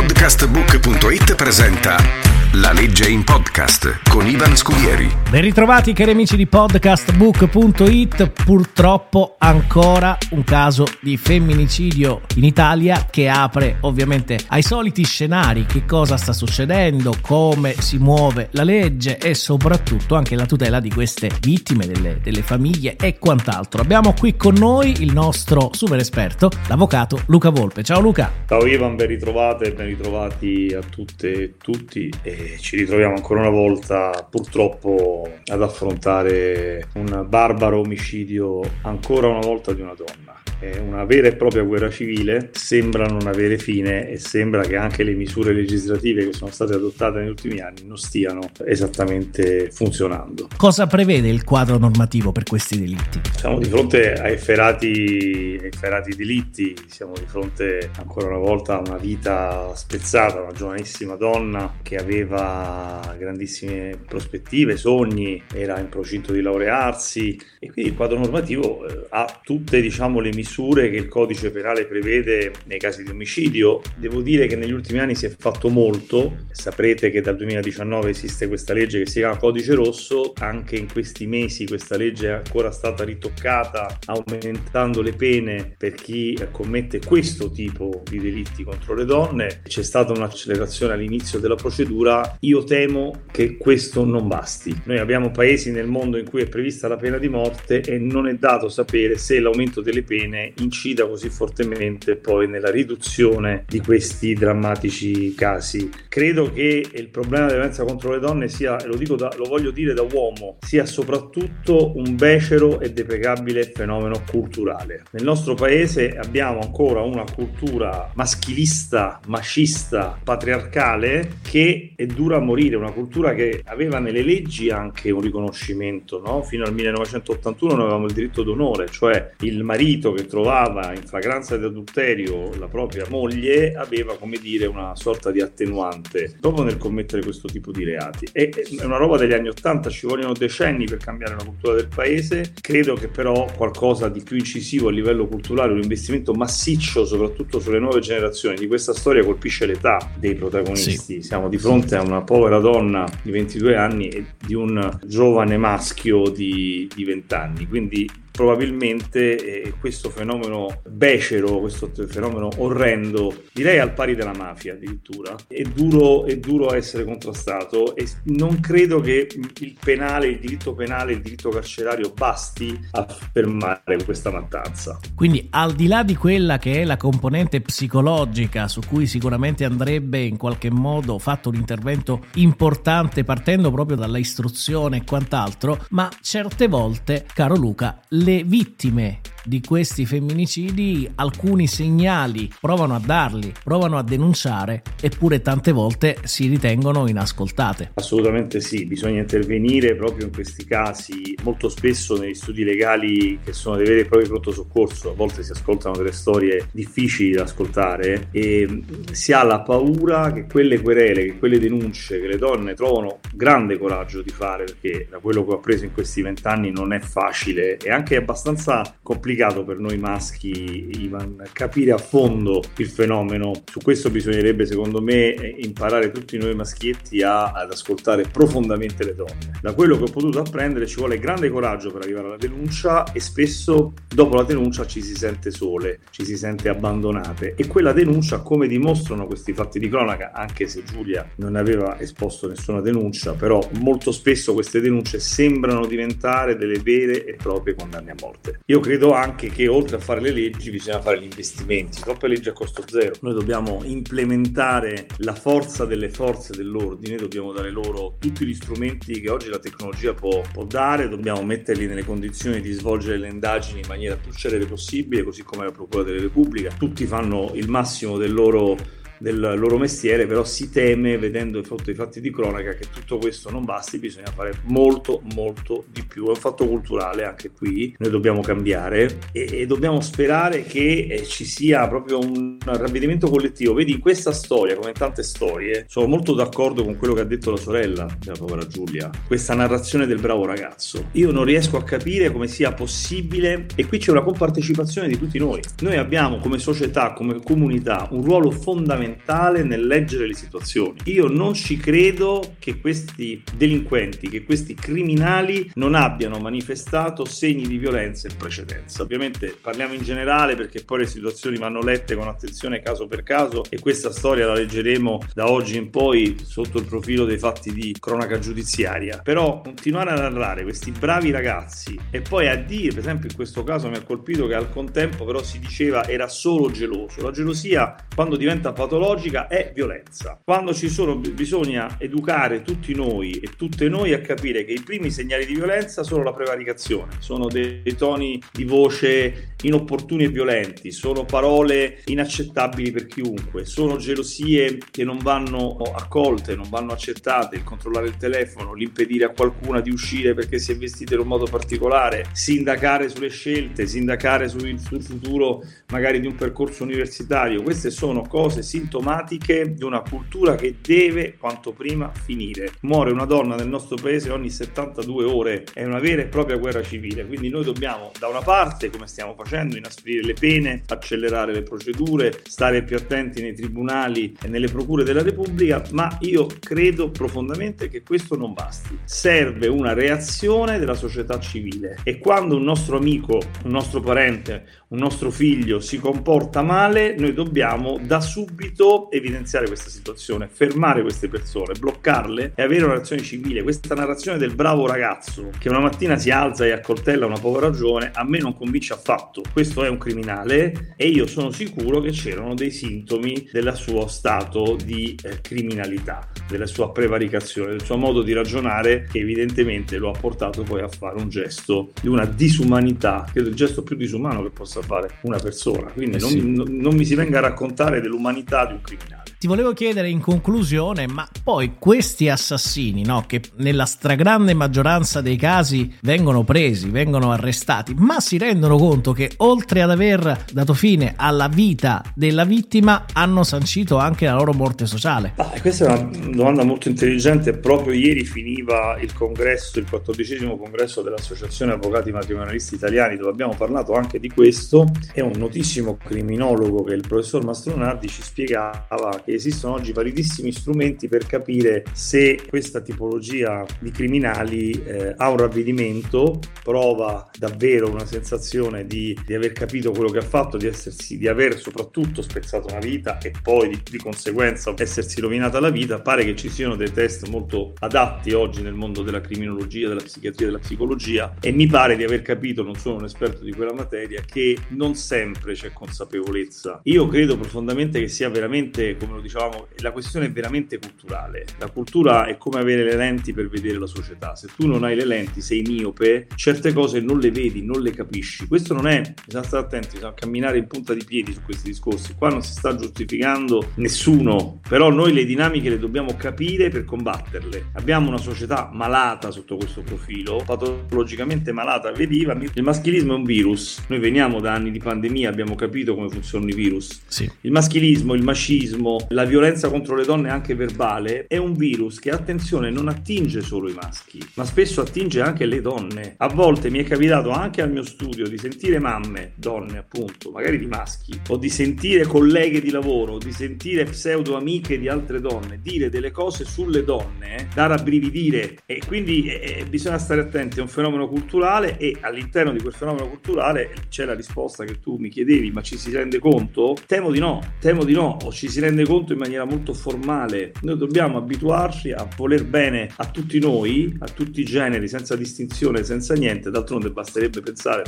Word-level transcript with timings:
Podcastbook.it 0.00 1.34
presenta 1.34 2.29
La 2.54 2.72
legge 2.72 3.08
in 3.08 3.22
podcast 3.22 4.00
con 4.08 4.26
Ivan 4.26 4.56
Scudieri. 4.56 5.08
Ben 5.30 5.42
ritrovati 5.42 5.92
cari 5.92 6.10
amici 6.10 6.34
di 6.34 6.48
podcastbook.it, 6.48 8.44
purtroppo 8.44 9.36
ancora 9.38 10.18
un 10.30 10.42
caso 10.42 10.84
di 11.00 11.16
femminicidio 11.16 12.22
in 12.34 12.42
Italia 12.42 13.06
che 13.08 13.28
apre 13.28 13.76
ovviamente 13.82 14.36
ai 14.48 14.62
soliti 14.62 15.04
scenari, 15.04 15.64
che 15.64 15.84
cosa 15.86 16.16
sta 16.16 16.32
succedendo, 16.32 17.14
come 17.20 17.76
si 17.78 17.98
muove 17.98 18.48
la 18.50 18.64
legge 18.64 19.18
e 19.18 19.34
soprattutto 19.34 20.16
anche 20.16 20.34
la 20.34 20.46
tutela 20.46 20.80
di 20.80 20.90
queste 20.90 21.30
vittime, 21.40 21.86
delle, 21.86 22.18
delle 22.20 22.42
famiglie 22.42 22.96
e 22.96 23.16
quant'altro. 23.16 23.80
Abbiamo 23.80 24.12
qui 24.12 24.34
con 24.34 24.54
noi 24.54 25.02
il 25.02 25.12
nostro 25.12 25.70
super 25.72 26.00
esperto, 26.00 26.50
l'avvocato 26.66 27.22
Luca 27.26 27.50
Volpe. 27.50 27.84
Ciao 27.84 28.00
Luca. 28.00 28.32
Ciao 28.48 28.66
Ivan, 28.66 28.96
ben 28.96 29.06
ritrovate, 29.06 29.70
ben 29.70 29.86
ritrovati 29.86 30.74
a 30.76 30.80
tutte 30.82 31.30
e 31.30 31.54
tutti. 31.56 32.12
E 32.22 32.38
ci 32.58 32.76
ritroviamo 32.76 33.14
ancora 33.14 33.40
una 33.40 33.50
volta 33.50 34.26
purtroppo 34.28 35.28
ad 35.46 35.62
affrontare 35.62 36.88
un 36.94 37.24
barbaro 37.28 37.80
omicidio 37.80 38.60
ancora 38.82 39.28
una 39.28 39.40
volta 39.40 39.72
di 39.72 39.80
una 39.80 39.94
donna. 39.94 40.49
Una 40.60 41.04
vera 41.04 41.28
e 41.28 41.36
propria 41.36 41.62
guerra 41.62 41.88
civile, 41.88 42.50
sembra 42.52 43.06
non 43.06 43.26
avere 43.26 43.56
fine 43.56 44.10
e 44.10 44.18
sembra 44.18 44.60
che 44.60 44.76
anche 44.76 45.02
le 45.02 45.14
misure 45.14 45.54
legislative 45.54 46.26
che 46.26 46.34
sono 46.34 46.50
state 46.50 46.74
adottate 46.74 47.20
negli 47.20 47.30
ultimi 47.30 47.60
anni 47.60 47.84
non 47.86 47.96
stiano 47.96 48.50
esattamente 48.66 49.70
funzionando. 49.70 50.48
Cosa 50.58 50.86
prevede 50.86 51.28
il 51.28 51.44
quadro 51.44 51.78
normativo 51.78 52.30
per 52.30 52.42
questi 52.42 52.78
delitti? 52.78 53.20
Siamo 53.36 53.58
di 53.58 53.64
fronte 53.64 54.12
ai 54.12 54.34
efferati, 54.34 55.58
efferati 55.62 56.14
delitti, 56.14 56.76
siamo 56.88 57.14
di 57.14 57.24
fronte 57.24 57.90
ancora 57.96 58.26
una 58.26 58.38
volta 58.38 58.76
a 58.76 58.82
una 58.86 58.98
vita 58.98 59.74
spezzata, 59.74 60.42
una 60.42 60.52
giovanissima 60.52 61.16
donna 61.16 61.76
che 61.82 61.96
aveva 61.96 63.16
grandissime 63.18 63.98
prospettive, 64.06 64.76
sogni, 64.76 65.42
era 65.54 65.80
in 65.80 65.88
procinto 65.88 66.32
di 66.32 66.42
laurearsi 66.42 67.40
e 67.58 67.72
quindi 67.72 67.92
il 67.92 67.96
quadro 67.96 68.18
normativo 68.18 68.86
eh, 68.86 69.06
ha 69.08 69.40
tutte 69.42 69.80
diciamo, 69.80 70.20
le 70.20 70.28
misure 70.34 70.48
misure 70.50 70.90
che 70.90 70.96
il 70.96 71.06
codice 71.06 71.52
penale 71.52 71.86
prevede 71.86 72.50
nei 72.64 72.78
casi 72.78 73.04
di 73.04 73.10
omicidio. 73.10 73.80
Devo 73.94 74.20
dire 74.20 74.48
che 74.48 74.56
negli 74.56 74.72
ultimi 74.72 74.98
anni 74.98 75.14
si 75.14 75.26
è 75.26 75.34
fatto 75.36 75.68
molto, 75.68 76.38
saprete 76.50 77.10
che 77.10 77.20
dal 77.20 77.36
2019 77.36 78.10
esiste 78.10 78.48
questa 78.48 78.74
legge 78.74 78.98
che 78.98 79.06
si 79.06 79.20
chiama 79.20 79.36
Codice 79.36 79.74
Rosso, 79.74 80.32
anche 80.38 80.74
in 80.74 80.90
questi 80.90 81.26
mesi 81.28 81.66
questa 81.66 81.96
legge 81.96 82.28
è 82.28 82.32
ancora 82.32 82.72
stata 82.72 83.04
ritoccata 83.04 83.98
aumentando 84.06 85.02
le 85.02 85.12
pene 85.12 85.74
per 85.78 85.94
chi 85.94 86.36
commette 86.50 86.98
questo 86.98 87.52
tipo 87.52 88.02
di 88.10 88.18
delitti 88.18 88.64
contro 88.64 88.94
le 88.94 89.04
donne. 89.04 89.60
C'è 89.62 89.84
stata 89.84 90.12
un'accelerazione 90.12 90.94
all'inizio 90.94 91.38
della 91.38 91.54
procedura, 91.54 92.36
io 92.40 92.64
temo 92.64 93.22
che 93.30 93.56
questo 93.56 94.04
non 94.04 94.26
basti. 94.26 94.74
Noi 94.84 94.98
abbiamo 94.98 95.30
paesi 95.30 95.70
nel 95.70 95.86
mondo 95.86 96.18
in 96.18 96.28
cui 96.28 96.42
è 96.42 96.48
prevista 96.48 96.88
la 96.88 96.96
pena 96.96 97.18
di 97.18 97.28
morte 97.28 97.82
e 97.82 97.98
non 97.98 98.26
è 98.26 98.34
dato 98.34 98.68
sapere 98.68 99.16
se 99.16 99.38
l'aumento 99.38 99.80
delle 99.80 100.02
pene 100.02 100.39
incida 100.58 101.06
così 101.06 101.28
fortemente 101.28 102.16
poi 102.16 102.48
nella 102.48 102.70
riduzione 102.70 103.64
di 103.68 103.80
questi 103.80 104.34
drammatici 104.34 105.34
casi. 105.34 105.90
Credo 106.08 106.52
che 106.52 106.84
il 106.92 107.08
problema 107.08 107.46
della 107.46 107.58
violenza 107.58 107.84
contro 107.84 108.12
le 108.12 108.18
donne 108.18 108.48
sia, 108.48 108.76
lo, 108.86 109.16
da, 109.16 109.32
lo 109.36 109.44
voglio 109.44 109.70
dire 109.70 109.94
da 109.94 110.02
uomo, 110.02 110.58
sia 110.60 110.86
soprattutto 110.86 111.96
un 111.96 112.16
becero 112.16 112.80
e 112.80 112.92
deprecabile 112.92 113.64
fenomeno 113.64 114.22
culturale. 114.28 115.04
Nel 115.12 115.24
nostro 115.24 115.54
paese 115.54 116.16
abbiamo 116.16 116.60
ancora 116.60 117.00
una 117.00 117.24
cultura 117.24 118.10
maschilista, 118.14 119.20
macista, 119.26 120.18
patriarcale 120.22 121.38
che 121.42 121.92
è 121.96 122.06
dura 122.06 122.36
a 122.36 122.40
morire, 122.40 122.76
una 122.76 122.92
cultura 122.92 123.34
che 123.34 123.62
aveva 123.64 123.98
nelle 123.98 124.22
leggi 124.22 124.70
anche 124.70 125.10
un 125.10 125.20
riconoscimento, 125.20 126.20
no? 126.24 126.42
fino 126.42 126.64
al 126.64 126.74
1981 126.74 127.74
noi 127.74 127.82
avevamo 127.82 128.06
il 128.06 128.12
diritto 128.12 128.42
d'onore, 128.42 128.88
cioè 128.88 129.32
il 129.40 129.62
marito 129.62 130.12
che 130.12 130.26
trovava 130.30 130.94
in 130.94 131.02
flagranza 131.02 131.56
di 131.56 131.64
adulterio 131.64 132.54
la 132.56 132.68
propria 132.68 133.04
moglie 133.08 133.74
aveva 133.74 134.16
come 134.16 134.38
dire 134.38 134.66
una 134.66 134.94
sorta 134.94 135.32
di 135.32 135.40
attenuante 135.40 136.36
proprio 136.40 136.62
nel 136.64 136.78
commettere 136.78 137.22
questo 137.22 137.48
tipo 137.48 137.72
di 137.72 137.82
reati. 137.82 138.28
E 138.32 138.48
è 138.48 138.84
una 138.84 138.96
roba 138.96 139.16
degli 139.18 139.32
anni 139.32 139.48
Ottanta, 139.48 139.90
ci 139.90 140.06
vogliono 140.06 140.32
decenni 140.32 140.84
per 140.84 140.98
cambiare 140.98 141.34
la 141.34 141.44
cultura 141.44 141.74
del 141.74 141.88
paese. 141.92 142.52
Credo 142.60 142.94
che 142.94 143.08
però 143.08 143.46
qualcosa 143.56 144.08
di 144.08 144.22
più 144.22 144.36
incisivo 144.36 144.88
a 144.88 144.92
livello 144.92 145.26
culturale, 145.26 145.72
un 145.72 145.82
investimento 145.82 146.32
massiccio 146.32 147.04
soprattutto 147.04 147.58
sulle 147.58 147.80
nuove 147.80 147.98
generazioni 147.98 148.56
di 148.56 148.68
questa 148.68 148.94
storia 148.94 149.24
colpisce 149.24 149.66
l'età 149.66 149.98
dei 150.16 150.36
protagonisti. 150.36 151.14
Sì. 151.14 151.22
Siamo 151.22 151.48
di 151.48 151.58
fronte 151.58 151.96
a 151.96 152.02
una 152.02 152.22
povera 152.22 152.60
donna 152.60 153.04
di 153.22 153.32
22 153.32 153.76
anni 153.76 154.08
e 154.08 154.24
di 154.46 154.54
un 154.54 154.98
giovane 155.04 155.56
maschio 155.56 156.28
di, 156.28 156.88
di 156.94 157.04
20 157.04 157.34
anni. 157.34 157.66
Quindi 157.66 158.08
probabilmente 158.30 159.62
eh, 159.62 159.74
questo 159.78 160.10
fenomeno 160.10 160.82
becero, 160.88 161.60
questo 161.60 161.90
fenomeno 162.08 162.48
orrendo, 162.56 163.42
direi 163.52 163.78
al 163.78 163.92
pari 163.92 164.14
della 164.14 164.34
mafia 164.34 164.74
addirittura, 164.74 165.34
è 165.46 165.62
duro, 165.62 166.24
è 166.24 166.36
duro 166.38 166.74
essere 166.74 167.04
contrastato 167.04 167.94
e 167.96 168.06
non 168.24 168.60
credo 168.60 169.00
che 169.00 169.28
il 169.60 169.76
penale, 169.78 170.28
il 170.28 170.38
diritto 170.38 170.74
penale, 170.74 171.12
il 171.12 171.20
diritto 171.20 171.50
carcerario 171.50 172.12
basti 172.14 172.78
a 172.92 173.06
fermare 173.32 174.02
questa 174.04 174.30
mattanza. 174.30 174.98
Quindi 175.14 175.48
al 175.50 175.74
di 175.74 175.86
là 175.86 176.02
di 176.02 176.16
quella 176.16 176.58
che 176.58 176.80
è 176.80 176.84
la 176.84 176.96
componente 176.96 177.60
psicologica 177.60 178.68
su 178.68 178.80
cui 178.86 179.06
sicuramente 179.06 179.64
andrebbe 179.64 180.20
in 180.20 180.36
qualche 180.36 180.70
modo 180.70 181.18
fatto 181.18 181.48
un 181.48 181.56
intervento 181.56 182.26
importante 182.34 183.24
partendo 183.24 183.70
proprio 183.70 183.96
dalla 183.96 184.18
istruzione 184.18 184.98
e 184.98 185.04
quant'altro, 185.04 185.84
ma 185.90 186.08
certe 186.20 186.68
volte, 186.68 187.26
caro 187.32 187.56
Luca, 187.56 188.00
le 188.08 188.29
vittime 188.46 189.20
di 189.44 189.60
questi 189.60 190.04
femminicidi 190.04 191.10
alcuni 191.16 191.66
segnali 191.66 192.50
provano 192.60 192.94
a 192.94 193.02
darli, 193.04 193.52
provano 193.62 193.96
a 193.96 194.02
denunciare, 194.02 194.82
eppure 195.00 195.40
tante 195.40 195.72
volte 195.72 196.18
si 196.24 196.46
ritengono 196.48 197.08
inascoltate. 197.08 197.92
Assolutamente 197.94 198.60
sì, 198.60 198.86
bisogna 198.86 199.20
intervenire 199.20 199.96
proprio 199.96 200.26
in 200.26 200.32
questi 200.32 200.64
casi. 200.64 201.34
Molto 201.42 201.68
spesso 201.68 202.18
negli 202.18 202.34
studi 202.34 202.64
legali 202.64 203.38
che 203.42 203.52
sono 203.52 203.76
dei 203.76 203.86
veri 203.86 204.00
e 204.00 204.04
propri 204.04 204.28
pronto 204.28 204.52
soccorso, 204.52 205.10
a 205.10 205.14
volte 205.14 205.42
si 205.42 205.52
ascoltano 205.52 205.96
delle 205.96 206.12
storie 206.12 206.68
difficili 206.72 207.32
da 207.32 207.42
ascoltare 207.42 208.28
e 208.30 208.82
si 209.12 209.32
ha 209.32 209.42
la 209.42 209.60
paura 209.60 210.32
che 210.32 210.46
quelle 210.46 210.80
querele, 210.80 211.24
che 211.24 211.38
quelle 211.38 211.58
denunce 211.58 212.20
che 212.20 212.26
le 212.26 212.38
donne 212.38 212.74
trovano 212.74 213.20
grande 213.32 213.78
coraggio 213.78 214.22
di 214.22 214.30
fare 214.30 214.64
perché 214.64 215.06
da 215.10 215.18
quello 215.18 215.44
che 215.44 215.52
ho 215.52 215.56
appreso 215.56 215.84
in 215.84 215.92
questi 215.92 216.22
vent'anni 216.22 216.70
non 216.70 216.92
è 216.92 217.00
facile 217.00 217.76
e 217.78 217.90
anche 217.90 218.09
anche 218.10 218.16
abbastanza 218.16 218.96
complicato 219.02 219.62
per 219.62 219.78
noi 219.78 219.96
maschi, 219.96 220.90
Ivan, 220.98 221.44
capire 221.52 221.92
a 221.92 221.98
fondo 221.98 222.60
il 222.78 222.88
fenomeno. 222.88 223.52
Su 223.70 223.78
questo 223.80 224.10
bisognerebbe, 224.10 224.66
secondo 224.66 225.00
me, 225.00 225.54
imparare 225.58 226.10
tutti 226.10 226.36
noi 226.36 226.54
maschietti 226.56 227.22
a, 227.22 227.52
ad 227.52 227.70
ascoltare 227.70 228.24
profondamente 228.24 229.04
le 229.04 229.14
donne. 229.14 229.58
Da 229.62 229.74
quello 229.74 229.96
che 229.96 230.04
ho 230.04 230.10
potuto 230.10 230.40
apprendere 230.40 230.86
ci 230.86 230.96
vuole 230.96 231.18
grande 231.20 231.50
coraggio 231.50 231.92
per 231.92 232.02
arrivare 232.02 232.26
alla 232.26 232.36
denuncia 232.36 233.12
e 233.12 233.20
spesso 233.20 233.92
dopo 234.12 234.34
la 234.34 234.42
denuncia 234.42 234.86
ci 234.86 235.02
si 235.02 235.14
sente 235.14 235.52
sole, 235.52 236.00
ci 236.10 236.24
si 236.24 236.36
sente 236.36 236.68
abbandonate 236.68 237.54
e 237.56 237.66
quella 237.68 237.92
denuncia, 237.92 238.40
come 238.40 238.66
dimostrano 238.66 239.26
questi 239.26 239.52
fatti 239.52 239.78
di 239.78 239.88
cronaca, 239.88 240.32
anche 240.32 240.66
se 240.66 240.82
Giulia 240.82 241.28
non 241.36 241.54
aveva 241.54 242.00
esposto 242.00 242.48
nessuna 242.48 242.80
denuncia, 242.80 243.34
però 243.34 243.60
molto 243.80 244.10
spesso 244.10 244.52
queste 244.52 244.80
denunce 244.80 245.20
sembrano 245.20 245.86
diventare 245.86 246.56
delle 246.56 246.80
vere 246.80 247.24
e 247.24 247.34
proprie 247.34 247.74
condanne 247.74 247.99
a 248.08 248.14
morte. 248.18 248.60
Io 248.66 248.80
credo 248.80 249.12
anche 249.12 249.50
che 249.50 249.68
oltre 249.68 249.96
a 249.96 250.00
fare 250.00 250.20
le 250.20 250.30
leggi 250.30 250.70
bisogna 250.70 251.00
fare 251.00 251.20
gli 251.20 251.24
investimenti, 251.24 252.00
troppe 252.00 252.28
leggi 252.28 252.48
a 252.48 252.52
costo 252.52 252.82
zero. 252.86 253.14
Noi 253.20 253.34
dobbiamo 253.34 253.82
implementare 253.84 255.06
la 255.18 255.34
forza 255.34 255.84
delle 255.84 256.08
forze 256.08 256.54
dell'ordine, 256.56 257.16
dobbiamo 257.16 257.52
dare 257.52 257.70
loro 257.70 258.16
tutti 258.18 258.46
gli 258.46 258.54
strumenti 258.54 259.20
che 259.20 259.30
oggi 259.30 259.48
la 259.48 259.58
tecnologia 259.58 260.14
può, 260.14 260.42
può 260.52 260.64
dare, 260.64 261.08
dobbiamo 261.08 261.42
metterli 261.42 261.86
nelle 261.86 262.04
condizioni 262.04 262.60
di 262.60 262.72
svolgere 262.72 263.18
le 263.18 263.28
indagini 263.28 263.80
in 263.80 263.88
maniera 263.88 264.16
più 264.16 264.32
celere 264.32 264.64
possibile, 264.64 265.22
così 265.22 265.42
come 265.42 265.64
la 265.64 265.72
Procura 265.72 266.02
della 266.02 266.20
Repubblica. 266.20 266.74
Tutti 266.78 267.04
fanno 267.04 267.50
il 267.54 267.68
massimo 267.68 268.16
del 268.16 268.32
loro 268.32 268.76
del 269.20 269.38
loro 269.38 269.76
mestiere, 269.76 270.26
però 270.26 270.44
si 270.44 270.70
teme, 270.70 271.18
vedendo 271.18 271.58
i 271.58 271.94
fatti 271.94 272.20
di 272.20 272.32
cronaca, 272.32 272.72
che 272.72 272.86
tutto 272.90 273.18
questo 273.18 273.50
non 273.50 273.64
basti, 273.64 273.98
bisogna 273.98 274.32
fare 274.34 274.54
molto, 274.64 275.20
molto 275.34 275.84
di 275.92 276.02
più. 276.02 276.24
È 276.26 276.30
un 276.30 276.36
fatto 276.36 276.66
culturale 276.66 277.24
anche 277.24 277.50
qui, 277.50 277.94
noi 277.98 278.10
dobbiamo 278.10 278.40
cambiare 278.40 279.18
e, 279.32 279.60
e 279.60 279.66
dobbiamo 279.66 280.00
sperare 280.00 280.62
che 280.62 281.06
eh, 281.10 281.24
ci 281.24 281.44
sia 281.44 281.86
proprio 281.86 282.18
un 282.18 282.56
ravvedimento 282.64 283.28
collettivo. 283.28 283.74
Vedi, 283.74 283.98
questa 283.98 284.32
storia, 284.32 284.74
come 284.74 284.92
tante 284.92 285.22
storie, 285.22 285.84
sono 285.86 286.06
molto 286.06 286.32
d'accordo 286.32 286.82
con 286.82 286.96
quello 286.96 287.12
che 287.12 287.20
ha 287.20 287.24
detto 287.24 287.50
la 287.50 287.58
sorella 287.58 288.06
della 288.18 288.36
povera 288.38 288.66
Giulia, 288.66 289.10
questa 289.26 289.54
narrazione 289.54 290.06
del 290.06 290.18
bravo 290.18 290.46
ragazzo. 290.46 291.08
Io 291.12 291.30
non 291.30 291.44
riesco 291.44 291.76
a 291.76 291.84
capire 291.84 292.32
come 292.32 292.48
sia 292.48 292.72
possibile, 292.72 293.66
e 293.74 293.86
qui 293.86 293.98
c'è 293.98 294.12
una 294.12 294.22
compartecipazione 294.22 295.08
di 295.08 295.18
tutti 295.18 295.38
noi. 295.38 295.60
Noi 295.80 295.96
abbiamo 295.96 296.38
come 296.38 296.58
società, 296.58 297.12
come 297.12 297.42
comunità, 297.42 298.08
un 298.12 298.24
ruolo 298.24 298.50
fondamentale 298.50 299.09
fondamentale 299.10 299.62
nel 299.62 299.86
leggere 299.86 300.26
le 300.26 300.34
situazioni. 300.34 300.98
Io 301.04 301.26
non 301.28 301.54
ci 301.54 301.76
credo 301.76 302.54
che 302.58 302.80
questi 302.80 303.42
delinquenti, 303.54 304.28
che 304.28 304.44
questi 304.44 304.74
criminali 304.74 305.70
non 305.74 305.94
abbiano 305.94 306.38
manifestato 306.38 307.24
segni 307.24 307.66
di 307.66 307.78
violenza 307.78 308.28
in 308.28 308.36
precedenza. 308.36 309.02
Ovviamente 309.02 309.56
parliamo 309.60 309.94
in 309.94 310.02
generale 310.02 310.54
perché 310.54 310.84
poi 310.84 311.00
le 311.00 311.06
situazioni 311.06 311.56
vanno 311.56 311.80
lette 311.80 312.14
con 312.14 312.28
attenzione 312.28 312.80
caso 312.80 313.06
per 313.06 313.22
caso 313.22 313.64
e 313.68 313.78
questa 313.80 314.12
storia 314.12 314.46
la 314.46 314.54
leggeremo 314.54 315.22
da 315.34 315.50
oggi 315.50 315.76
in 315.76 315.90
poi 315.90 316.36
sotto 316.42 316.78
il 316.78 316.84
profilo 316.84 317.24
dei 317.24 317.38
fatti 317.38 317.72
di 317.72 317.94
cronaca 317.98 318.38
giudiziaria. 318.38 319.20
Però 319.22 319.60
continuare 319.60 320.10
a 320.10 320.28
narrare 320.28 320.62
questi 320.62 320.92
bravi 320.92 321.30
ragazzi 321.30 321.98
e 322.10 322.20
poi 322.20 322.48
a 322.48 322.56
dire, 322.56 322.90
per 322.90 322.98
esempio 323.00 323.28
in 323.28 323.34
questo 323.34 323.64
caso 323.64 323.88
mi 323.88 323.96
ha 323.96 324.02
colpito 324.02 324.46
che 324.46 324.54
al 324.54 324.70
contempo 324.70 325.24
però 325.24 325.42
si 325.42 325.58
diceva 325.58 326.06
era 326.06 326.28
solo 326.28 326.70
geloso. 326.70 327.22
La 327.22 327.30
gelosia 327.30 327.94
quando 328.14 328.36
diventa 328.36 328.72
patologica 328.72 328.99
patologica 329.00 329.48
è 329.48 329.72
violenza. 329.74 330.38
Quando 330.44 330.74
ci 330.74 330.90
sono, 330.90 331.16
bisogna 331.16 331.96
educare 331.98 332.60
tutti 332.60 332.94
noi 332.94 333.30
e 333.32 333.48
tutte 333.56 333.88
noi 333.88 334.12
a 334.12 334.20
capire 334.20 334.64
che 334.66 334.72
i 334.72 334.82
primi 334.82 335.10
segnali 335.10 335.46
di 335.46 335.54
violenza 335.54 336.02
sono 336.02 336.22
la 336.22 336.34
prevaricazione, 336.34 337.14
sono 337.18 337.46
dei, 337.46 337.82
toni 337.96 338.40
di 338.52 338.64
voce 338.64 339.54
inopportuni 339.62 340.24
e 340.24 340.28
violenti, 340.28 340.92
sono 340.92 341.24
parole 341.24 342.02
inaccettabili 342.04 342.90
per 342.90 343.06
chiunque, 343.06 343.64
sono 343.64 343.96
gelosie 343.96 344.78
che 344.90 345.02
non 345.02 345.18
vanno 345.18 345.76
accolte, 345.76 346.54
non 346.54 346.68
vanno 346.68 346.92
accettate, 346.92 347.56
il 347.56 347.64
controllare 347.64 348.06
il 348.06 348.16
telefono, 348.18 348.74
l'impedire 348.74 349.24
a 349.24 349.30
qualcuna 349.30 349.80
di 349.80 349.90
uscire 349.90 350.34
perché 350.34 350.58
si 350.58 350.72
è 350.72 350.76
vestita 350.76 351.14
in 351.14 351.20
un 351.20 351.26
modo 351.26 351.46
particolare, 351.46 352.26
sindacare 352.32 353.08
sulle 353.08 353.30
scelte, 353.30 353.86
sindacare 353.86 354.48
sul, 354.48 354.78
futuro 355.00 355.62
magari 355.88 356.20
di 356.20 356.26
un 356.26 356.34
percorso 356.34 356.82
universitario. 356.82 357.62
Queste 357.62 357.90
sono 357.90 358.22
cose 358.22 358.62
sintomatiche 358.62 358.89
sintomatiche 358.90 359.72
di 359.72 359.84
una 359.84 360.00
cultura 360.00 360.56
che 360.56 360.76
deve 360.82 361.36
quanto 361.38 361.70
prima 361.70 362.10
finire. 362.12 362.72
Muore 362.80 363.12
una 363.12 363.24
donna 363.24 363.54
nel 363.54 363.68
nostro 363.68 363.96
paese 363.96 364.30
ogni 364.30 364.50
72 364.50 365.24
ore, 365.24 365.64
è 365.72 365.84
una 365.84 366.00
vera 366.00 366.22
e 366.22 366.26
propria 366.26 366.56
guerra 366.56 366.82
civile, 366.82 367.24
quindi 367.24 367.48
noi 367.48 367.62
dobbiamo 367.62 368.10
da 368.18 368.26
una 368.26 368.40
parte, 368.40 368.90
come 368.90 369.06
stiamo 369.06 369.34
facendo, 369.36 369.76
inasprire 369.76 370.22
le 370.24 370.34
pene, 370.34 370.82
accelerare 370.88 371.52
le 371.52 371.62
procedure, 371.62 372.42
stare 372.48 372.82
più 372.82 372.96
attenti 372.96 373.40
nei 373.40 373.54
tribunali 373.54 374.36
e 374.42 374.48
nelle 374.48 374.68
procure 374.68 375.04
della 375.04 375.22
Repubblica, 375.22 375.82
ma 375.92 376.18
io 376.22 376.48
credo 376.58 377.10
profondamente 377.10 377.88
che 377.88 378.02
questo 378.02 378.36
non 378.36 378.52
basti. 378.52 378.98
Serve 379.04 379.68
una 379.68 379.92
reazione 379.92 380.80
della 380.80 380.94
società 380.94 381.38
civile 381.38 381.98
e 382.02 382.18
quando 382.18 382.56
un 382.56 382.64
nostro 382.64 382.96
amico, 382.96 383.40
un 383.62 383.70
nostro 383.70 384.00
parente, 384.00 384.78
un 384.88 384.98
nostro 384.98 385.30
figlio 385.30 385.78
si 385.78 385.98
comporta 385.98 386.62
male, 386.62 387.14
noi 387.16 387.32
dobbiamo 387.32 387.98
da 388.02 388.20
subito 388.20 388.79
subito 388.80 389.10
evidenziare 389.10 389.66
questa 389.66 389.90
situazione, 389.90 390.48
fermare 390.50 391.02
queste 391.02 391.28
persone, 391.28 391.74
bloccarle 391.78 392.52
e 392.54 392.62
avere 392.62 392.84
una 392.84 392.94
reazione 392.94 393.22
civile. 393.22 393.62
Questa 393.62 393.94
narrazione 393.94 394.38
del 394.38 394.54
bravo 394.54 394.86
ragazzo 394.86 395.50
che 395.58 395.68
una 395.68 395.80
mattina 395.80 396.16
si 396.16 396.30
alza 396.30 396.64
e 396.64 396.70
accoltella 396.70 397.26
una 397.26 397.38
povera 397.38 397.70
giovane 397.70 398.10
a 398.14 398.24
me 398.24 398.38
non 398.38 398.56
convince 398.56 398.94
affatto. 398.94 399.42
Questo 399.52 399.84
è 399.84 399.88
un 399.88 399.98
criminale 399.98 400.94
e 400.96 401.08
io 401.08 401.26
sono 401.26 401.50
sicuro 401.50 402.00
che 402.00 402.10
c'erano 402.10 402.54
dei 402.54 402.70
sintomi 402.70 403.48
del 403.52 403.74
suo 403.74 404.06
stato 404.08 404.76
di 404.82 405.14
eh, 405.22 405.40
criminalità, 405.42 406.26
della 406.48 406.66
sua 406.66 406.90
prevaricazione, 406.90 407.72
del 407.72 407.84
suo 407.84 407.98
modo 407.98 408.22
di 408.22 408.32
ragionare 408.32 409.06
che 409.10 409.18
evidentemente 409.18 409.98
lo 409.98 410.10
ha 410.10 410.18
portato 410.18 410.62
poi 410.62 410.80
a 410.80 410.88
fare 410.88 411.20
un 411.20 411.28
gesto 411.28 411.92
di 412.00 412.08
una 412.08 412.24
disumanità, 412.24 413.28
che 413.30 413.40
è 413.40 413.42
il 413.42 413.54
gesto 413.54 413.82
più 413.82 413.96
disumano 413.96 414.42
che 414.42 414.50
possa 414.50 414.80
fare 414.80 415.18
una 415.22 415.38
persona. 415.38 415.90
Quindi 415.90 416.16
eh 416.16 416.20
non, 416.20 416.30
sì. 416.30 416.50
non, 416.50 416.76
non 416.76 416.94
mi 416.94 417.04
si 417.04 417.14
venga 417.14 417.38
a 417.38 417.42
raccontare 417.42 418.00
dell'umanità 418.00 418.68
di 418.70 418.76
un 418.76 418.82
criminale. 418.82 419.29
Ti 419.40 419.46
volevo 419.46 419.72
chiedere 419.72 420.10
in 420.10 420.20
conclusione, 420.20 421.06
ma 421.06 421.26
poi 421.42 421.76
questi 421.78 422.28
assassini, 422.28 423.04
no, 423.04 423.24
che 423.26 423.40
nella 423.56 423.86
stragrande 423.86 424.52
maggioranza 424.52 425.22
dei 425.22 425.36
casi 425.36 425.96
vengono 426.02 426.44
presi, 426.44 426.90
vengono 426.90 427.32
arrestati, 427.32 427.94
ma 427.96 428.20
si 428.20 428.36
rendono 428.36 428.76
conto 428.76 429.12
che 429.12 429.30
oltre 429.38 429.80
ad 429.80 429.92
aver 429.92 430.44
dato 430.52 430.74
fine 430.74 431.14
alla 431.16 431.48
vita 431.48 432.04
della 432.14 432.44
vittima, 432.44 433.06
hanno 433.14 433.42
sancito 433.42 433.96
anche 433.96 434.26
la 434.26 434.34
loro 434.34 434.52
morte 434.52 434.84
sociale? 434.84 435.32
Ah, 435.36 435.54
questa 435.58 435.86
è 435.86 435.98
una 435.98 436.10
domanda 436.34 436.62
molto 436.62 436.90
intelligente. 436.90 437.54
Proprio 437.54 437.94
ieri 437.94 438.26
finiva 438.26 438.98
il 439.00 439.14
congresso, 439.14 439.78
il 439.78 439.88
quattordicesimo 439.88 440.58
congresso 440.58 441.00
dell'Associazione 441.00 441.72
Avvocati 441.72 442.12
Matrimonialisti 442.12 442.74
Italiani, 442.74 443.16
dove 443.16 443.30
abbiamo 443.30 443.54
parlato 443.56 443.94
anche 443.94 444.20
di 444.20 444.28
questo. 444.28 444.86
È 445.14 445.22
un 445.22 445.32
notissimo 445.38 445.96
criminologo 445.96 446.84
che 446.84 446.92
il 446.92 447.04
professor 447.08 447.42
Mastronardi 447.42 448.06
ci 448.06 448.20
spiegava 448.20 449.22
che 449.24 449.29
esistono 449.34 449.74
oggi 449.74 449.92
validissimi 449.92 450.52
strumenti 450.52 451.08
per 451.08 451.26
capire 451.26 451.84
se 451.92 452.40
questa 452.48 452.80
tipologia 452.80 453.64
di 453.78 453.90
criminali 453.90 454.70
eh, 454.84 455.14
ha 455.16 455.30
un 455.30 455.36
ravvedimento, 455.36 456.40
prova 456.62 457.28
davvero 457.38 457.90
una 457.90 458.06
sensazione 458.06 458.86
di, 458.86 459.16
di, 459.24 459.34
aver 459.34 459.52
capito 459.52 459.92
quello 459.92 460.10
che 460.10 460.18
ha 460.18 460.22
fatto, 460.22 460.56
di, 460.56 460.66
essersi, 460.66 461.18
di 461.18 461.28
aver 461.28 461.58
soprattutto 461.58 462.22
spezzato 462.22 462.68
una 462.68 462.78
vita 462.78 463.18
e 463.18 463.32
poi 463.42 463.68
di, 463.68 463.80
di 463.90 463.98
conseguenza 463.98 464.74
essersi 464.76 465.20
rovinata 465.20 465.60
la 465.60 465.70
vita. 465.70 466.00
Pare 466.00 466.24
che 466.24 466.36
ci 466.36 466.48
siano 466.48 466.76
dei 466.76 466.92
test 466.92 467.28
molto 467.28 467.72
adatti 467.80 468.32
oggi 468.32 468.62
nel 468.62 468.74
mondo 468.74 469.02
della 469.02 469.20
criminologia, 469.20 469.88
della 469.88 470.02
psichiatria, 470.02 470.46
della 470.46 470.58
psicologia 470.58 471.34
e 471.40 471.52
mi 471.52 471.66
pare 471.66 471.96
di 471.96 472.04
aver 472.04 472.22
capito, 472.22 472.62
non 472.62 472.76
sono 472.76 472.96
un 472.96 473.04
esperto 473.04 473.44
di 473.44 473.52
quella 473.52 473.72
materia, 473.72 474.22
che 474.24 474.56
non 474.68 474.94
sempre 474.94 475.54
c'è 475.54 475.72
consapevolezza. 475.72 476.80
Io 476.84 477.06
credo 477.08 477.36
profondamente 477.36 478.00
che 478.00 478.08
sia 478.08 478.28
veramente, 478.28 478.96
come 478.96 479.14
lo 479.14 479.19
dicevamo, 479.20 479.68
la 479.78 479.92
questione 479.92 480.26
è 480.26 480.32
veramente 480.32 480.78
culturale. 480.78 481.44
La 481.58 481.70
cultura 481.70 482.26
è 482.26 482.36
come 482.36 482.60
avere 482.60 482.84
le 482.84 482.96
lenti 482.96 483.32
per 483.32 483.48
vedere 483.48 483.78
la 483.78 483.86
società. 483.86 484.34
Se 484.34 484.48
tu 484.56 484.66
non 484.66 484.84
hai 484.84 484.96
le 484.96 485.04
lenti, 485.04 485.40
sei 485.40 485.62
miope, 485.62 486.26
certe 486.34 486.72
cose 486.72 487.00
non 487.00 487.18
le 487.18 487.30
vedi, 487.30 487.62
non 487.64 487.80
le 487.80 487.90
capisci. 487.92 488.46
Questo 488.46 488.74
non 488.74 488.86
è, 488.86 489.02
bisogna 489.24 489.44
stare 489.44 489.64
attenti, 489.64 489.94
bisogna 489.94 490.14
camminare 490.14 490.58
in 490.58 490.66
punta 490.66 490.94
di 490.94 491.04
piedi 491.04 491.32
su 491.32 491.40
questi 491.42 491.68
discorsi. 491.68 492.14
Qua 492.14 492.30
non 492.30 492.42
si 492.42 492.52
sta 492.52 492.74
giustificando 492.74 493.72
nessuno, 493.76 494.60
però 494.68 494.90
noi 494.90 495.12
le 495.12 495.24
dinamiche 495.24 495.70
le 495.70 495.78
dobbiamo 495.78 496.16
capire 496.16 496.68
per 496.68 496.84
combatterle. 496.84 497.70
Abbiamo 497.74 498.08
una 498.08 498.18
società 498.18 498.70
malata 498.72 499.30
sotto 499.30 499.56
questo 499.56 499.82
profilo, 499.82 500.42
patologicamente 500.44 501.52
malata. 501.52 501.92
Vediva, 501.92 502.32
il 502.32 502.62
maschilismo 502.62 503.14
è 503.14 503.16
un 503.16 503.24
virus. 503.24 503.84
Noi 503.88 503.98
veniamo 503.98 504.40
da 504.40 504.52
anni 504.52 504.70
di 504.70 504.78
pandemia, 504.78 505.28
abbiamo 505.28 505.54
capito 505.54 505.94
come 505.94 506.08
funzionano 506.08 506.50
i 506.50 506.54
virus. 506.54 507.02
Sì. 507.06 507.30
Il 507.42 507.52
maschilismo, 507.52 508.14
il 508.14 508.22
macismo, 508.22 509.06
la 509.12 509.24
violenza 509.24 509.68
contro 509.68 509.96
le 509.96 510.04
donne 510.04 510.30
anche 510.30 510.54
verbale 510.54 511.26
è 511.26 511.36
un 511.36 511.54
virus 511.54 511.98
che 511.98 512.10
attenzione 512.10 512.70
non 512.70 512.86
attinge 512.86 513.40
solo 513.40 513.68
i 513.68 513.72
maschi, 513.72 514.20
ma 514.34 514.44
spesso 514.44 514.82
attinge 514.82 515.20
anche 515.20 515.46
le 515.46 515.60
donne. 515.60 516.14
A 516.18 516.28
volte 516.28 516.70
mi 516.70 516.78
è 516.78 516.84
capitato 516.84 517.30
anche 517.30 517.60
al 517.60 517.72
mio 517.72 517.82
studio 517.82 518.28
di 518.28 518.38
sentire 518.38 518.78
mamme, 518.78 519.32
donne 519.34 519.78
appunto, 519.78 520.30
magari 520.30 520.60
di 520.60 520.66
maschi, 520.66 521.18
o 521.26 521.36
di 521.38 521.48
sentire 521.48 522.06
colleghe 522.06 522.60
di 522.60 522.70
lavoro, 522.70 523.18
di 523.18 523.32
sentire 523.32 523.82
pseudo 523.82 524.36
amiche 524.36 524.78
di 524.78 524.86
altre 524.86 525.20
donne 525.20 525.58
dire 525.60 525.90
delle 525.90 526.12
cose 526.12 526.44
sulle 526.44 526.84
donne 526.84 527.36
eh, 527.36 527.46
da 527.52 527.66
rabbrividire 527.66 528.58
e 528.64 528.80
quindi 528.86 529.26
eh, 529.26 529.64
bisogna 529.68 529.98
stare 529.98 530.20
attenti, 530.20 530.60
è 530.60 530.62
un 530.62 530.68
fenomeno 530.68 531.08
culturale 531.08 531.78
e 531.78 531.96
all'interno 532.02 532.52
di 532.52 532.60
quel 532.60 532.74
fenomeno 532.74 533.08
culturale 533.08 533.74
c'è 533.88 534.04
la 534.04 534.14
risposta 534.14 534.62
che 534.62 534.78
tu 534.78 534.98
mi 534.98 535.08
chiedevi, 535.08 535.50
ma 535.50 535.62
ci 535.62 535.76
si 535.76 535.90
rende 535.90 536.20
conto? 536.20 536.76
Temo 536.86 537.10
di 537.10 537.18
no, 537.18 537.54
temo 537.58 537.82
di 537.82 537.92
no, 537.92 538.16
o 538.22 538.30
ci 538.30 538.48
si 538.48 538.60
rende 538.60 538.84
conto 538.84 538.98
in 539.08 539.18
maniera 539.18 539.44
molto 539.44 539.72
formale. 539.72 540.52
Noi 540.62 540.76
dobbiamo 540.76 541.18
abituarci 541.18 541.92
a 541.92 542.08
voler 542.16 542.44
bene 542.44 542.88
a 542.96 543.06
tutti 543.06 543.38
noi, 543.38 543.96
a 543.98 544.06
tutti 544.06 544.40
i 544.40 544.44
generi, 544.44 544.88
senza 544.88 545.16
distinzione, 545.16 545.82
senza 545.82 546.14
niente, 546.14 546.50
d'altronde 546.50 546.90
basterebbe 546.90 547.40
pensare, 547.40 547.82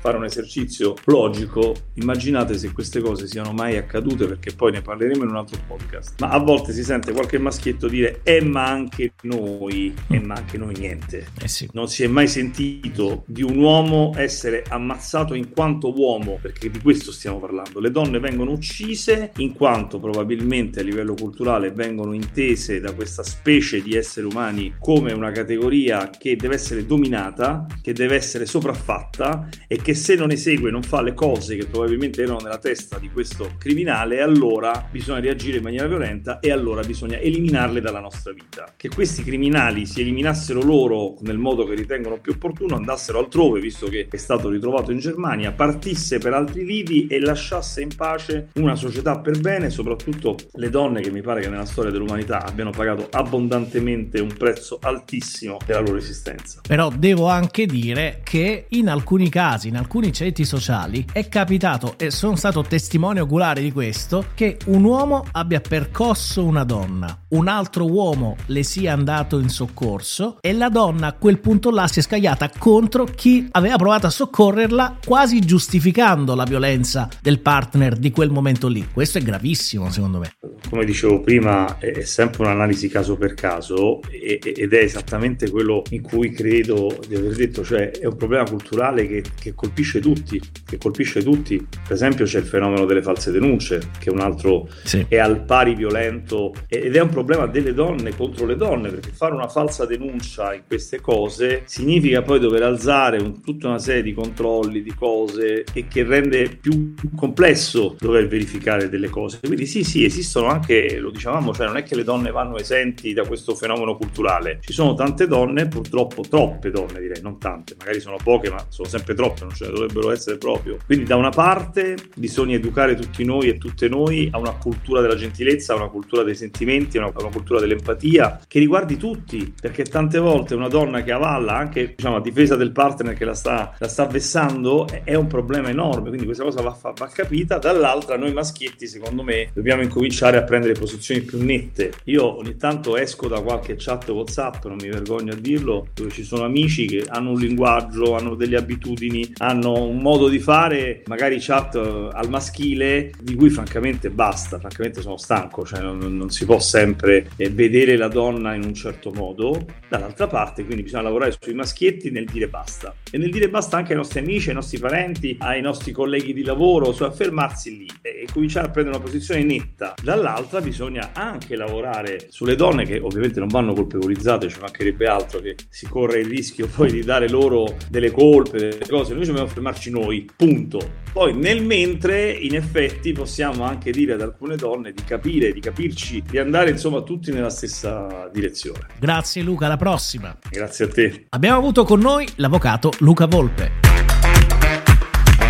fare 0.00 0.16
un 0.16 0.24
esercizio 0.24 0.94
logico, 1.04 1.74
immaginate 1.94 2.56
se 2.56 2.72
queste 2.72 3.00
cose 3.00 3.26
siano 3.26 3.52
mai 3.52 3.76
accadute, 3.76 4.26
perché 4.26 4.52
poi 4.54 4.72
ne 4.72 4.82
parleremo 4.82 5.24
in 5.24 5.30
un 5.30 5.36
altro 5.36 5.58
podcast, 5.66 6.20
ma 6.20 6.28
a 6.30 6.38
volte 6.38 6.72
si 6.72 6.82
sente 6.82 7.12
qualche 7.12 7.38
maschietto 7.38 7.88
dire, 7.88 8.20
eh 8.22 8.42
ma 8.42 8.66
anche 8.66 9.12
noi, 9.22 9.94
eh 10.08 10.20
ma 10.20 10.34
anche 10.34 10.58
noi 10.58 10.74
niente. 10.78 11.28
Eh 11.40 11.48
sì. 11.48 11.68
Non 11.72 11.88
si 11.88 12.04
è 12.04 12.06
mai 12.06 12.28
sentito 12.28 13.24
di 13.26 13.42
un 13.42 13.56
uomo 13.56 14.12
essere 14.16 14.64
ammazzato 14.68 15.34
in 15.34 15.50
quanto 15.50 15.92
uomo, 15.96 16.38
perché 16.40 16.70
di 16.70 16.80
questo 16.80 17.12
stiamo 17.12 17.38
parlando. 17.38 17.80
Le 17.80 17.90
donne 17.90 18.18
vengono 18.18 18.52
uccise 18.52 19.32
in 19.36 19.54
quanto 19.54 19.98
probabilmente 19.98 20.56
a 20.58 20.82
livello 20.82 21.14
culturale 21.14 21.70
vengono 21.70 22.12
intese 22.12 22.80
da 22.80 22.92
questa 22.92 23.22
specie 23.22 23.80
di 23.80 23.94
esseri 23.94 24.26
umani 24.26 24.74
come 24.80 25.12
una 25.12 25.30
categoria 25.30 26.10
che 26.10 26.34
deve 26.34 26.56
essere 26.56 26.84
dominata, 26.84 27.64
che 27.80 27.92
deve 27.92 28.16
essere 28.16 28.44
sopraffatta 28.44 29.48
e 29.68 29.76
che 29.76 29.94
se 29.94 30.16
non 30.16 30.32
esegue, 30.32 30.72
non 30.72 30.82
fa 30.82 31.00
le 31.00 31.14
cose 31.14 31.56
che 31.56 31.66
probabilmente 31.66 32.22
erano 32.22 32.40
nella 32.40 32.58
testa 32.58 32.98
di 32.98 33.08
questo 33.08 33.52
criminale, 33.56 34.20
allora 34.20 34.88
bisogna 34.90 35.20
reagire 35.20 35.58
in 35.58 35.62
maniera 35.62 35.86
violenta 35.86 36.40
e 36.40 36.50
allora 36.50 36.82
bisogna 36.82 37.18
eliminarle 37.18 37.80
dalla 37.80 38.00
nostra 38.00 38.32
vita. 38.32 38.72
Che 38.76 38.88
questi 38.88 39.22
criminali 39.22 39.86
si 39.86 40.00
eliminassero 40.00 40.60
loro 40.60 41.16
nel 41.20 41.38
modo 41.38 41.64
che 41.64 41.74
ritengono 41.74 42.18
più 42.18 42.32
opportuno, 42.32 42.74
andassero 42.74 43.20
altrove, 43.20 43.60
visto 43.60 43.86
che 43.86 44.08
è 44.10 44.16
stato 44.16 44.48
ritrovato 44.48 44.90
in 44.90 44.98
Germania, 44.98 45.52
partisse 45.52 46.18
per 46.18 46.34
altri 46.34 46.64
lidi 46.64 47.06
e 47.06 47.20
lasciasse 47.20 47.80
in 47.80 47.94
pace 47.94 48.48
una 48.54 48.74
società 48.74 49.20
per 49.20 49.38
bene, 49.40 49.70
soprattutto 49.70 50.36
le 50.52 50.70
donne 50.70 51.00
che 51.00 51.10
mi 51.10 51.20
pare 51.20 51.40
che 51.40 51.48
nella 51.48 51.64
storia 51.64 51.90
dell'umanità 51.90 52.44
abbiano 52.44 52.70
pagato 52.70 53.08
abbondantemente 53.10 54.20
un 54.20 54.34
prezzo 54.36 54.78
altissimo 54.80 55.58
della 55.64 55.80
loro 55.80 55.96
esistenza. 55.96 56.60
Però 56.66 56.90
devo 56.90 57.28
anche 57.28 57.66
dire 57.66 58.20
che 58.22 58.66
in 58.70 58.88
alcuni 58.88 59.28
casi, 59.28 59.68
in 59.68 59.76
alcuni 59.76 60.12
ceti 60.12 60.44
sociali, 60.44 61.04
è 61.12 61.28
capitato, 61.28 61.94
e 61.96 62.10
sono 62.10 62.36
stato 62.36 62.62
testimone 62.62 63.20
oculare 63.20 63.60
di 63.60 63.72
questo, 63.72 64.26
che 64.34 64.58
un 64.66 64.84
uomo 64.84 65.24
abbia 65.32 65.60
percosso 65.60 66.44
una 66.44 66.64
donna, 66.64 67.24
un 67.28 67.48
altro 67.48 67.86
uomo 67.90 68.36
le 68.46 68.62
sia 68.62 68.92
andato 68.92 69.38
in 69.38 69.48
soccorso 69.48 70.38
e 70.40 70.52
la 70.52 70.68
donna 70.68 71.08
a 71.08 71.12
quel 71.12 71.38
punto 71.40 71.70
là 71.70 71.86
si 71.86 72.00
è 72.00 72.02
scagliata 72.02 72.50
contro 72.58 73.04
chi 73.04 73.48
aveva 73.52 73.76
provato 73.76 74.06
a 74.06 74.10
soccorrerla, 74.10 74.98
quasi 75.04 75.40
giustificando 75.40 76.34
la 76.34 76.44
violenza 76.44 77.08
del 77.20 77.40
partner 77.40 77.96
di 77.96 78.10
quel 78.10 78.30
momento 78.30 78.68
lì. 78.68 78.88
Questo 78.92 79.18
è 79.18 79.22
gravissimo, 79.22 79.90
secondo 79.90 80.18
me. 80.18 80.27
Come 80.68 80.84
dicevo 80.84 81.20
prima, 81.20 81.78
è 81.78 82.02
sempre 82.02 82.44
un'analisi 82.44 82.88
caso 82.88 83.16
per 83.16 83.34
caso 83.34 84.00
ed 84.10 84.72
è 84.72 84.78
esattamente 84.78 85.48
quello 85.50 85.82
in 85.90 86.02
cui 86.02 86.30
credo 86.30 86.98
di 87.06 87.14
aver 87.14 87.34
detto, 87.34 87.64
cioè 87.64 87.90
è 87.90 88.04
un 88.04 88.16
problema 88.16 88.44
culturale 88.44 89.06
che, 89.06 89.22
che 89.40 89.54
colpisce 89.54 90.00
tutti, 90.00 90.40
che 90.66 90.76
colpisce 90.76 91.22
tutti. 91.22 91.56
Per 91.56 91.92
esempio 91.92 92.26
c'è 92.26 92.38
il 92.38 92.44
fenomeno 92.44 92.84
delle 92.84 93.02
false 93.02 93.30
denunce, 93.30 93.80
che 93.98 94.10
è 94.10 94.12
un 94.12 94.20
altro 94.20 94.68
sì. 94.84 95.06
è 95.08 95.16
al 95.16 95.44
pari 95.44 95.74
violento 95.74 96.52
ed 96.68 96.94
è 96.94 97.00
un 97.00 97.08
problema 97.08 97.46
delle 97.46 97.72
donne 97.72 98.14
contro 98.14 98.44
le 98.44 98.56
donne, 98.56 98.90
perché 98.90 99.10
fare 99.10 99.34
una 99.34 99.48
falsa 99.48 99.86
denuncia 99.86 100.52
in 100.54 100.62
queste 100.66 101.00
cose 101.00 101.62
significa 101.64 102.20
poi 102.22 102.40
dover 102.40 102.62
alzare 102.62 103.18
un, 103.18 103.40
tutta 103.40 103.68
una 103.68 103.78
serie 103.78 104.02
di 104.02 104.12
controlli, 104.12 104.82
di 104.82 104.94
cose 104.94 105.64
e 105.72 105.86
che 105.88 106.02
rende 106.02 106.58
più 106.60 106.94
complesso 107.16 107.96
dover 107.98 108.28
verificare 108.28 108.88
delle 108.88 109.08
cose. 109.08 109.38
Quindi 109.40 109.64
sì, 109.64 109.82
sì, 109.82 110.04
esistono 110.04 110.46
anche, 110.46 110.56
lo 110.98 111.10
dicevamo, 111.10 111.52
cioè 111.52 111.66
non 111.66 111.76
è 111.76 111.82
che 111.82 111.94
le 111.94 112.04
donne 112.04 112.30
vanno 112.30 112.56
esenti 112.56 113.12
da 113.12 113.24
questo 113.26 113.54
fenomeno 113.54 113.96
culturale. 113.96 114.58
Ci 114.60 114.72
sono 114.72 114.94
tante 114.94 115.26
donne, 115.26 115.68
purtroppo 115.68 116.22
troppe 116.22 116.70
donne 116.70 117.00
direi, 117.00 117.20
non 117.22 117.38
tante, 117.38 117.74
magari 117.78 118.00
sono 118.00 118.16
poche, 118.22 118.50
ma 118.50 118.64
sono 118.68 118.88
sempre 118.88 119.14
troppe, 119.14 119.44
non 119.44 119.54
ce 119.54 119.66
ne 119.66 119.72
dovrebbero 119.72 120.10
essere 120.10 120.38
proprio. 120.38 120.76
Quindi 120.84 121.04
da 121.04 121.16
una 121.16 121.30
parte 121.30 121.96
bisogna 122.16 122.56
educare 122.56 122.94
tutti 122.94 123.24
noi 123.24 123.48
e 123.48 123.58
tutte 123.58 123.88
noi 123.88 124.28
a 124.32 124.38
una 124.38 124.52
cultura 124.52 125.00
della 125.00 125.16
gentilezza, 125.16 125.72
a 125.72 125.76
una 125.76 125.88
cultura 125.88 126.22
dei 126.22 126.34
sentimenti, 126.34 126.98
a 126.98 127.02
una, 127.02 127.12
a 127.14 127.20
una 127.20 127.30
cultura 127.30 127.60
dell'empatia 127.60 128.40
che 128.46 128.58
riguardi 128.58 128.96
tutti, 128.96 129.52
perché 129.60 129.84
tante 129.84 130.18
volte 130.18 130.54
una 130.54 130.68
donna 130.68 131.02
che 131.02 131.12
avalla 131.12 131.56
anche 131.56 131.94
diciamo, 131.96 132.16
a 132.16 132.20
difesa 132.20 132.56
del 132.56 132.72
partner 132.72 133.14
che 133.14 133.24
la 133.24 133.34
sta, 133.34 133.74
la 133.78 133.88
sta 133.88 134.06
vessando 134.06 134.86
è 135.04 135.14
un 135.14 135.26
problema 135.26 135.68
enorme, 135.68 136.08
quindi 136.08 136.24
questa 136.24 136.44
cosa 136.44 136.62
va, 136.62 136.76
va 136.80 137.08
capita. 137.08 137.58
Dall'altra 137.58 138.16
noi 138.16 138.32
maschietti 138.32 138.86
secondo 138.86 139.22
me 139.22 139.50
dobbiamo 139.52 139.82
incominciare 139.82 140.36
a 140.36 140.42
prendere 140.48 140.72
posizioni 140.72 141.20
più 141.20 141.42
nette. 141.44 141.92
Io 142.04 142.38
ogni 142.38 142.56
tanto 142.56 142.96
esco 142.96 143.28
da 143.28 143.40
qualche 143.40 143.76
chat 143.76 144.08
WhatsApp, 144.08 144.64
non 144.64 144.78
mi 144.80 144.88
vergogno 144.88 145.32
a 145.32 145.36
dirlo, 145.36 145.88
dove 145.94 146.10
ci 146.10 146.24
sono 146.24 146.44
amici 146.44 146.86
che 146.86 147.04
hanno 147.06 147.30
un 147.30 147.38
linguaggio, 147.38 148.16
hanno 148.16 148.34
delle 148.34 148.56
abitudini, 148.56 149.34
hanno 149.36 149.84
un 149.84 149.98
modo 149.98 150.28
di 150.28 150.38
fare, 150.38 151.02
magari 151.06 151.36
chat 151.38 151.74
eh, 151.76 152.08
al 152.12 152.28
maschile, 152.30 153.12
di 153.20 153.34
cui 153.34 153.50
francamente 153.50 154.10
basta, 154.10 154.58
francamente 154.58 155.02
sono 155.02 155.18
stanco, 155.18 155.64
cioè 155.64 155.80
non, 155.80 155.98
non 155.98 156.30
si 156.30 156.46
può 156.46 156.58
sempre 156.58 157.28
eh, 157.36 157.50
vedere 157.50 157.96
la 157.96 158.08
donna 158.08 158.54
in 158.54 158.64
un 158.64 158.74
certo 158.74 159.12
modo. 159.12 159.66
Dall'altra 159.88 160.26
parte, 160.26 160.64
quindi 160.64 160.82
bisogna 160.82 161.02
lavorare 161.02 161.36
sui 161.38 161.54
maschietti 161.54 162.10
nel 162.10 162.24
dire 162.24 162.48
basta. 162.48 162.94
E 163.10 163.18
nel 163.18 163.30
dire 163.30 163.48
basta 163.48 163.76
anche 163.76 163.92
ai 163.92 163.98
nostri 163.98 164.20
amici, 164.20 164.48
ai 164.48 164.54
nostri 164.54 164.78
parenti, 164.78 165.36
ai 165.40 165.60
nostri 165.60 165.92
colleghi 165.92 166.32
di 166.32 166.42
lavoro, 166.42 166.92
su 166.92 167.04
affermarsi 167.04 167.76
lì 167.76 167.86
e 168.02 168.26
cominciare 168.32 168.66
a 168.66 168.70
prendere 168.70 168.96
una 168.96 169.04
posizione 169.04 169.42
netta. 169.42 169.94
Dall'altra 170.38 170.60
bisogna 170.60 171.10
anche 171.14 171.56
lavorare 171.56 172.28
sulle 172.30 172.54
donne 172.54 172.84
che 172.84 173.00
ovviamente 173.00 173.40
non 173.40 173.48
vanno 173.48 173.72
colpevolizzate, 173.72 174.48
ci 174.48 174.60
mancherebbe 174.60 175.08
altro 175.08 175.40
che 175.40 175.56
si 175.68 175.88
corre 175.88 176.20
il 176.20 176.26
rischio 176.26 176.68
poi 176.72 176.92
di 176.92 177.02
dare 177.02 177.28
loro 177.28 177.76
delle 177.90 178.12
colpe, 178.12 178.58
delle 178.58 178.86
cose. 178.88 179.14
Noi 179.14 179.26
dobbiamo 179.26 179.48
fermarci 179.48 179.90
noi, 179.90 180.30
punto. 180.36 181.06
Poi 181.12 181.34
nel 181.34 181.64
mentre 181.64 182.30
in 182.30 182.54
effetti 182.54 183.10
possiamo 183.10 183.64
anche 183.64 183.90
dire 183.90 184.12
ad 184.12 184.20
alcune 184.20 184.54
donne 184.54 184.92
di 184.92 185.02
capire, 185.02 185.52
di 185.52 185.58
capirci, 185.58 186.22
di 186.22 186.38
andare 186.38 186.70
insomma 186.70 187.02
tutti 187.02 187.32
nella 187.32 187.50
stessa 187.50 188.30
direzione. 188.32 188.86
Grazie 189.00 189.42
Luca, 189.42 189.66
alla 189.66 189.76
prossima. 189.76 190.38
Grazie 190.48 190.84
a 190.84 190.88
te. 190.88 191.26
Abbiamo 191.30 191.58
avuto 191.58 191.82
con 191.82 191.98
noi 191.98 192.28
l'avvocato 192.36 192.92
Luca 192.98 193.26
Volpe. 193.26 193.72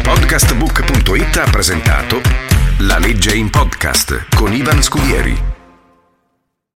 Podcastbook.it 0.03 1.37
ha 1.37 1.51
presentato 1.51 2.48
La 2.81 2.99
legge 2.99 3.35
in 3.35 3.51
podcast 3.51 4.29
con 4.37 4.53
Ivan 4.53 4.81
Scudieri. 4.85 5.58